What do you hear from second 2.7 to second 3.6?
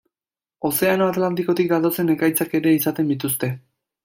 izaten dituzte.